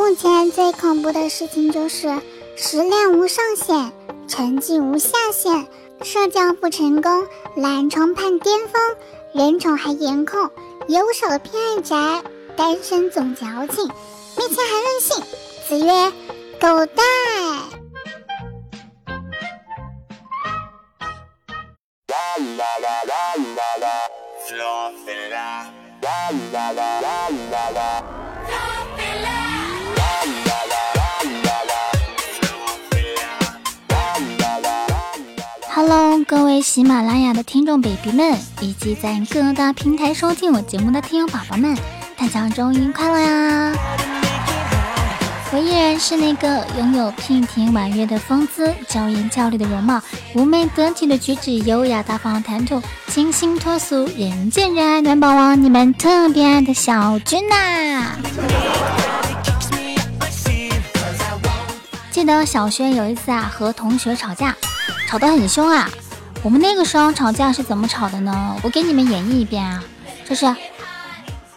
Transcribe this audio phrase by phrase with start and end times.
[0.00, 2.08] 目前最恐怖的事情就是
[2.56, 3.92] 食量无上限，
[4.26, 5.66] 成绩无下限，
[6.02, 8.96] 社交不成功，懒虫盼巅峰，
[9.34, 10.50] 人宠还颜控，
[10.88, 12.22] 有手偏爱宅，
[12.56, 13.86] 单身总矫情，
[14.38, 15.22] 没钱还任性。
[15.68, 16.10] 子曰：
[16.58, 17.04] 狗蛋。
[35.82, 41.74] Hello，各位喜马拉雅的听众 baby 们，以及在各大平台收听我节目的听友宝宝们，
[42.18, 43.72] 大家周一快乐呀！
[45.50, 50.02] 我依然是那个拥有娉婷婉约的风姿、娇艳俏丽的容貌、
[50.34, 58.16] 妩媚得体的举止、优雅大方的谈吐、清新脱俗、人见人爱暖宝宝，你们特别爱的小君呐！
[62.10, 64.54] 记得小学有一次啊，和同学吵架，
[65.10, 65.90] 吵得很凶啊。
[66.44, 68.56] 我们那个时候吵架是怎么吵的呢？
[68.62, 69.82] 我给你们演绎一遍啊，
[70.24, 70.46] 就是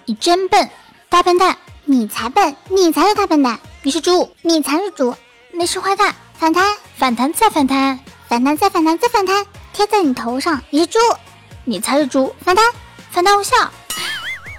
[0.06, 0.68] 你真笨，
[1.08, 3.60] 大笨蛋，你才笨，你才是大笨蛋。
[3.84, 5.14] 你是猪，你才是猪，
[5.52, 6.66] 你是坏蛋，反弹，
[6.98, 10.98] 反弹再反弹，反弹再反弹再反弹，贴在你头上，你是猪，
[11.64, 12.66] 你才是猪，反弹，
[13.12, 13.56] 反弹无效，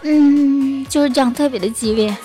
[0.05, 2.17] 嗯，就是这样特别的激烈。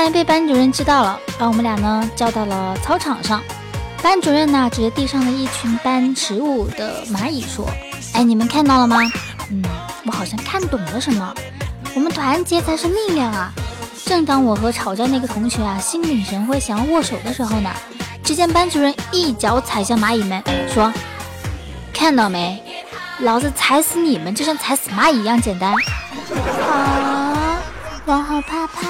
[0.00, 3.42] 来被班主任知道了，把我们俩呢叫到了操场上。
[4.02, 7.68] 班主任呢指着地上的一群搬食物的蚂蚁说
[8.14, 8.98] ：“哎，你们看到了吗？
[9.50, 9.62] 嗯。”
[10.04, 11.32] 我好像看懂了什么，
[11.94, 13.52] 我们团结才是力量啊！
[14.04, 17.70] 正当我和吵架那个同学啊心领神会想要握手的时候呢，
[18.24, 20.42] 只见班主任一脚踩向蚂蚁们，
[20.74, 20.92] 说
[21.94, 22.60] ：“看到没？
[23.20, 25.72] 老子踩死你们就像踩死蚂蚁一样简单。”
[26.68, 27.21] 啊，
[28.04, 28.82] 我好怕怕。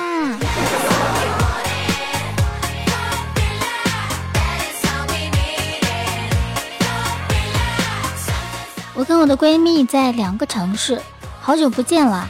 [8.95, 11.01] 我跟我的闺蜜在两个城市，
[11.41, 12.27] 好久不见了。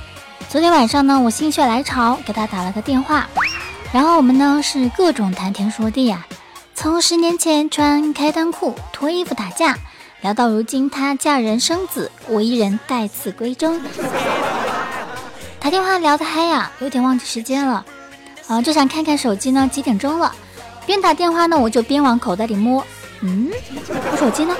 [0.49, 3.29] 昨天晚上呢，我心血来潮给她打了个电话，
[3.93, 6.27] 然后我们呢是各种谈天说地呀，
[6.75, 9.77] 从十年前穿开裆裤脱衣服打架，
[10.21, 13.81] 聊到如今她嫁人生子，我一人待字闺中。
[15.63, 17.85] 打电话聊得嗨呀，有点忘记时间了，
[18.49, 20.35] 啊，就想看看手机呢几点钟了。
[20.85, 22.85] 边打电话呢，我就边往口袋里摸，
[23.21, 23.49] 嗯，
[24.11, 24.57] 我手机呢？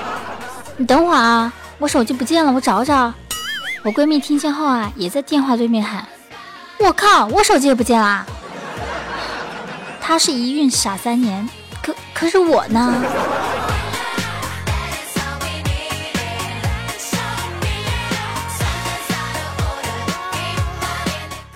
[0.77, 1.51] 你等会儿啊。
[1.77, 3.13] 我手机不见了，我找找。
[3.83, 6.07] 我闺蜜听见后啊，也在电话对面喊
[6.79, 8.25] ：“我靠，我手机也不见了。”
[9.99, 11.49] 她是一孕傻三年，
[11.81, 12.95] 可可是我呢？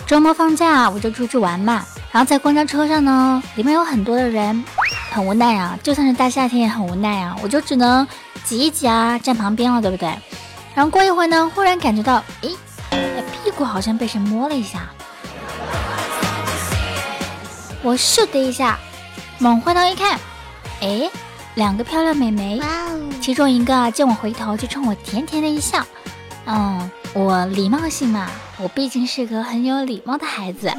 [0.07, 4.63] 周末放假我就出去玩嘛，然后在公交车上呢，里面有很多的人，
[5.12, 8.07] 很无奈啊，就算是大夏天也很无奈啊，我就只能。
[8.45, 10.07] 挤一挤啊，站旁边了，对不对？
[10.73, 12.56] 然后过一会儿呢，忽然感觉到，诶，
[13.44, 14.88] 屁股好像被谁摸了一下。
[17.84, 18.79] 我咻的一下，
[19.38, 20.18] 猛回头一看，
[20.79, 21.12] 诶，
[21.56, 22.62] 两个漂亮美眉，
[23.19, 25.85] 其中一个见我回头就冲我甜甜的一笑。
[26.45, 28.29] 嗯，我礼貌性嘛，
[28.59, 30.72] 我毕竟是个很有礼貌的孩子。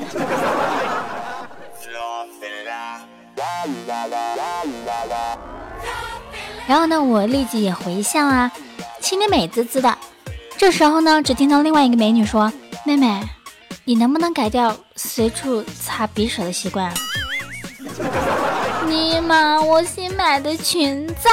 [6.68, 8.52] 然后呢，我立即也回笑啊，
[9.00, 9.98] 心里美滋滋的。
[10.56, 12.52] 这时候呢，只听到另外一个美女说
[12.86, 13.20] ：“妹妹，
[13.84, 16.94] 你能不能改掉随处擦匕首的习惯？”
[18.86, 21.28] 尼玛，我新买的裙子。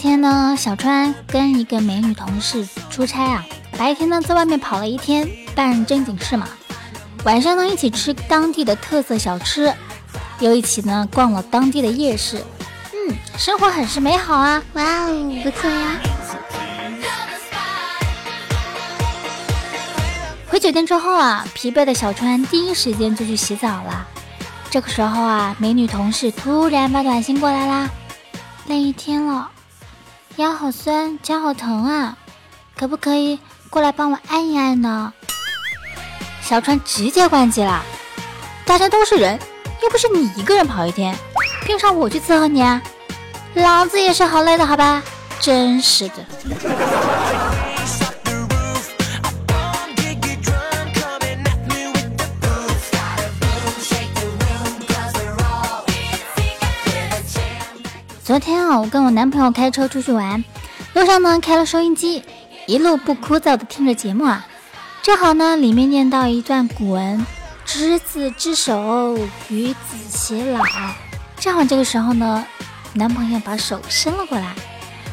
[0.00, 3.44] 天呢，小川跟一个美女同事出差啊。
[3.76, 6.48] 白天呢，在外面跑了一天，办正经事嘛。
[7.24, 9.70] 晚上呢，一起吃当地的特色小吃，
[10.38, 12.42] 又一起呢逛了当地的夜市。
[12.94, 14.62] 嗯，生活很是美好啊！
[14.72, 16.00] 哇哦，不错呀。
[20.48, 24.06] 回酒店之后啊，疲惫的小川第一时间就去洗澡了。
[24.70, 27.90] 这个时候啊，美女同事突然发短信过来啦
[28.66, 29.50] ：“累一天了，
[30.36, 32.16] 腰好酸，脚好疼啊，
[32.76, 33.38] 可不可以？”
[33.68, 35.12] 过来帮我按一按呢，
[36.42, 37.82] 小川直接关机了。
[38.64, 39.38] 大家都是人，
[39.82, 41.16] 又不是你一个人跑一天，
[41.64, 42.82] 凭啥我去伺候你啊？
[43.54, 45.02] 老子也是好累的，好吧？
[45.40, 47.69] 真是的。
[58.30, 60.44] 昨天啊，我跟我男朋友开车出去玩，
[60.94, 62.22] 路上呢开了收音机，
[62.68, 64.46] 一路不枯燥的听着节目啊。
[65.02, 67.26] 正好呢，里面念到一段古文
[67.66, 69.18] ：“执子之手，
[69.48, 69.76] 与子
[70.08, 70.64] 偕老。”
[71.40, 72.46] 正好这个时候呢，
[72.92, 74.54] 男朋友把手伸了过来，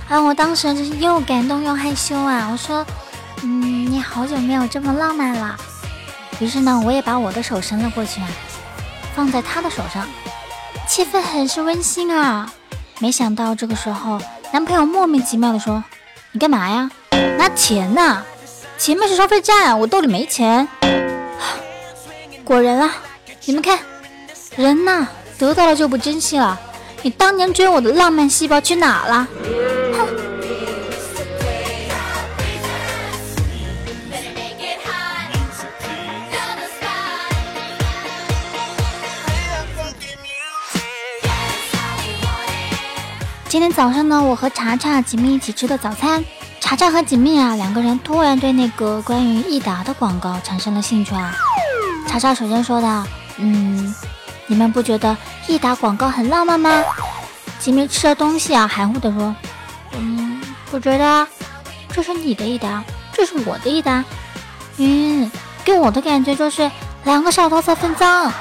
[0.09, 2.49] 啊，我当时就是又感动又害羞啊。
[2.51, 2.85] 我说
[3.41, 5.57] ：“嗯，你好久没有这么浪漫了。”
[6.39, 8.27] 于是呢，我也把我的手伸了过去啊，
[9.15, 10.07] 放在他的手上，
[10.87, 12.53] 气氛很是温馨啊。
[12.99, 14.19] 没想到这个时候，
[14.51, 15.83] 男朋友莫名其妙的说
[16.33, 16.89] ：“你干嘛呀？
[17.37, 18.23] 拿钱呐？”
[18.77, 20.67] 前面是收费站，我兜里没钱。
[22.43, 22.95] 果然啊，
[23.45, 23.79] 你们看，
[24.55, 25.07] 人呐，
[25.37, 26.59] 得到了就不珍惜了。
[27.03, 29.27] 你当年追我的浪漫细胞去哪了？
[43.57, 46.23] 今天早上呢，我和查查、锦觅一起吃的早餐。
[46.59, 51.33] 查查和锦觅啊，两个人突然对那个关于益达的广告产生了兴趣啊。
[52.07, 53.03] 查查首先说道
[53.41, 53.95] ：“嗯，
[54.45, 55.17] 你们不觉得
[55.47, 56.83] 益达广告很浪漫吗？”
[57.57, 59.35] 锦觅吃了东西啊，含糊的说
[59.97, 60.39] ：“嗯，
[60.69, 61.27] 不觉得。
[61.91, 64.05] 这是你的益达，这是我的益达。
[64.77, 65.31] 嗯，
[65.65, 66.69] 给我的感觉就是
[67.05, 68.31] 两个小偷在分赃。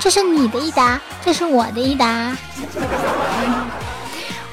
[0.00, 2.36] 这是你的益达，这是我的益达。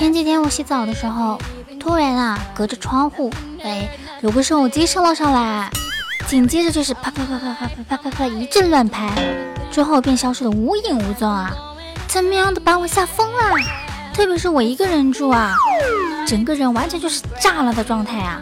[0.00, 1.38] 前几天我洗澡的时候。
[1.78, 3.30] 突然啊，隔着窗户，
[3.62, 3.86] 哎，
[4.22, 5.70] 有个手机伸了上来，
[6.26, 9.10] 紧接着就是啪啪啪啪啪啪啪啪啪一阵乱拍，
[9.70, 11.54] 之后便消失的无影无踪啊！
[12.06, 13.56] 怎么样的把我吓疯了？
[14.14, 15.54] 特别是我一个人住啊，
[16.26, 18.40] 整个人完全就是炸了的状态啊！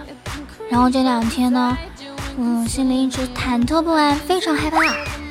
[0.71, 1.77] 然后这两天呢，
[2.37, 4.79] 嗯，心里一直忐忑不安，非常害怕，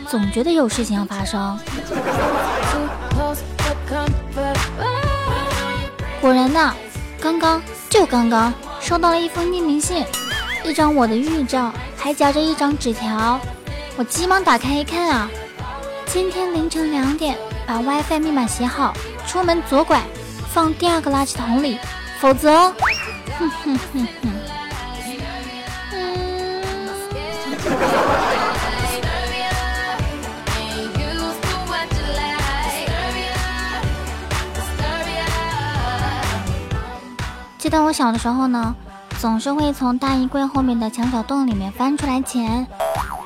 [0.09, 1.57] 总觉得有事情要发生。
[6.27, 6.75] 果然呢，
[7.21, 7.61] 刚刚。
[7.89, 10.03] 就刚刚收到了一封匿名信，
[10.65, 13.39] 一张我的预照，还夹着一张纸条。
[13.95, 15.29] 我急忙打开一看啊，
[16.05, 18.93] 今天凌晨两点把 WiFi 密码写好，
[19.25, 20.01] 出门左拐，
[20.51, 21.79] 放第二个垃圾桶里，
[22.19, 22.73] 否则，
[23.39, 24.46] 哼哼哼哼。
[37.67, 38.73] 记得我小的时候呢，
[39.19, 42.65] 总是会从大衣柜后面的墙角洞里面翻出来钱，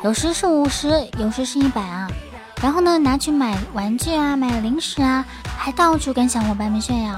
[0.03, 2.07] 有时是五十，有时是一百啊。
[2.59, 5.23] 然后呢，拿去买玩具啊，买零食啊，
[5.55, 7.13] 还到处跟小伙伴们炫耀。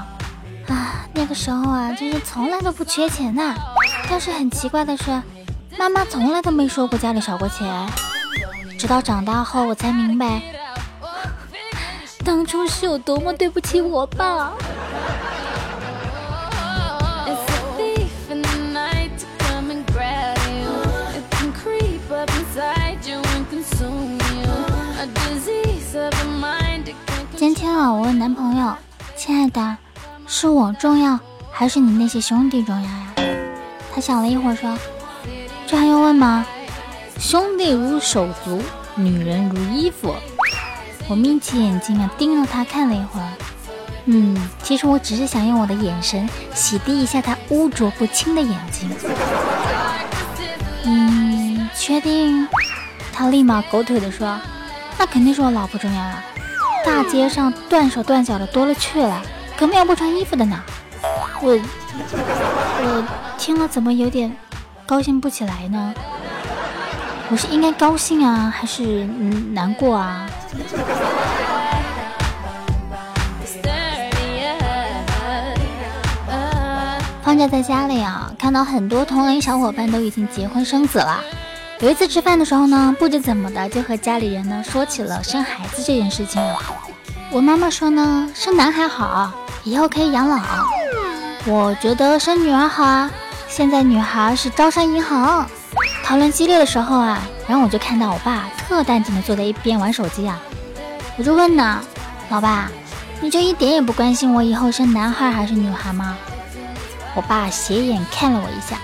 [0.68, 3.54] 啊，那个时候啊，真是从来都不缺钱呐。
[4.10, 5.22] 但是很奇怪的是，
[5.78, 7.88] 妈妈从来都没说过家里少过钱。
[8.78, 10.42] 直到长大后，我才明白，
[12.22, 14.52] 当初是有多么对不起我爸。
[27.46, 28.74] 今天啊，我问男朋友
[29.14, 29.76] ：“亲爱的，
[30.26, 31.20] 是我重要，
[31.52, 33.14] 还是你那些兄弟重要呀？”
[33.94, 34.74] 他想了一会儿说
[35.68, 36.46] ：“这还用问吗？
[37.18, 38.62] 兄弟如手足，
[38.94, 40.14] 女人如衣服。”
[41.06, 43.28] 我眯起眼睛啊，盯着他看了一会儿。
[44.06, 48.90] 嗯，其实我只是想用我的眼神洗涤一下他污浊不清的眼睛。
[50.84, 52.48] 嗯，确定？
[53.12, 54.34] 他立马狗腿的说
[54.98, 56.24] ：“那肯定是我老婆重要了。
[56.84, 59.22] 大街上断手断脚的多了去了，
[59.56, 60.62] 可没有不穿衣服的呢。”
[61.40, 63.04] 我我
[63.38, 64.34] 听了怎么有点
[64.86, 65.94] 高兴不起来呢？
[67.30, 69.04] 我是应该高兴啊，还是
[69.52, 70.26] 难过啊？
[77.22, 81.20] 放假在家里啊，看到很多同龄小伙伴都已经结婚生子了。
[81.80, 86.40] 有一次吃饭的时候呢，不知怎么的就和家里人呢说起了生孩子这件事情。
[87.30, 89.32] 我妈妈说呢，生男孩好，
[89.64, 90.38] 以后可以养老。
[91.46, 93.10] 我觉得生女儿好啊，
[93.48, 95.46] 现在女孩是招商银行。
[96.04, 100.38] 讨论激烈的时候啊，然后我就看到我爸特淡定的坐在一边玩手机啊，
[101.18, 101.80] 我就问呢，
[102.30, 102.70] 老爸。
[103.20, 106.16] 你就一点也不关心我以后生男孩还是女孩吗？
[107.14, 108.76] 我爸斜眼看了我一下。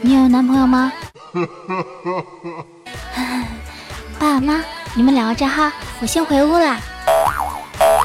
[0.00, 0.92] 你有男朋友吗？
[4.18, 4.60] 爸妈，
[4.94, 6.78] 你们聊着哈，我先回屋啦。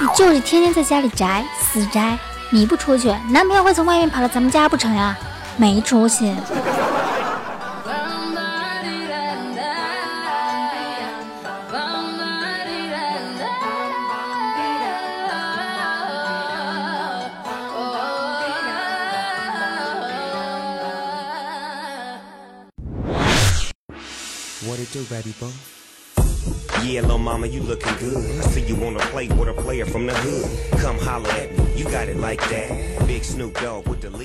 [0.01, 2.17] 你就是天天在家里宅，死宅。
[2.51, 5.17] 你不出去，男朋友会从外面跑到咱们家不成呀？
[5.58, 6.36] 没出息。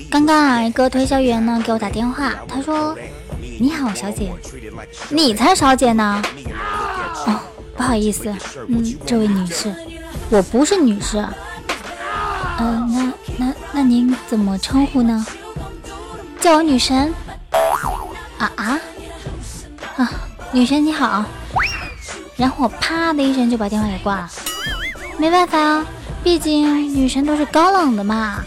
[0.09, 2.97] 刚刚啊，一个推销员呢给我打电话，他说
[3.59, 4.31] ：“你好，小姐，
[5.09, 6.19] 你才小姐呢。”
[7.27, 7.39] 哦，
[7.77, 8.33] 不好意思，
[8.67, 9.71] 嗯，这位女士，
[10.31, 11.23] 我不是女士。
[12.59, 15.23] 嗯，那那那您怎么称呼呢？
[16.39, 17.13] 叫我女神。
[17.51, 17.59] 啊
[18.39, 18.80] 啊啊！
[20.53, 21.23] 女神你好。
[22.35, 24.29] 然后我啪的一声就把电话给挂了。
[25.17, 25.85] 没办法啊，
[26.23, 28.43] 毕竟女神都是高冷的嘛。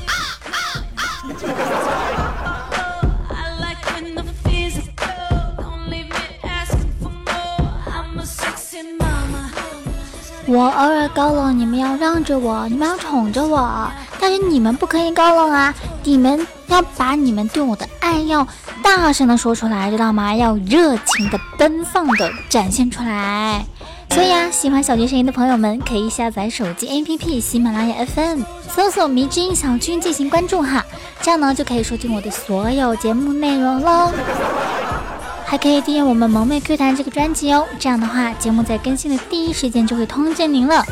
[10.47, 15.75] 我偶尔高冷，你们要让着我，你们要宠着我，但是你们不可以高冷啊！
[16.03, 18.47] 你们要把你们对我的爱要
[18.85, 20.35] 大声的说出来，知道吗？
[20.35, 23.65] 要热情的、奔放的展现出来。
[24.11, 30.85] 所以啊，喜欢小军声音的朋友们可以下载手机 APP 喜马拉雅 FM，搜索“迷之音小军”进行关注哈，
[31.23, 34.13] 这样呢就可以收听我的所有节目内容喽。
[35.47, 40.85] 还可以订阅我们萌妹 Q 弹这个专辑哦，这样的话节目在更新的第一时间就会通知您了。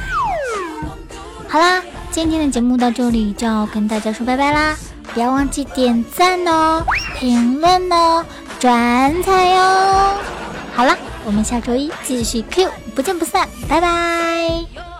[1.46, 4.76] 好啦，今天的节目到这里就要跟大家说拜拜啦，
[5.14, 6.82] 不要忘记点赞哦、
[7.22, 8.26] 评论哦、
[8.58, 10.16] 转采哟。
[10.74, 14.91] 好了，我们下周一继续 Q，不见不散，拜拜。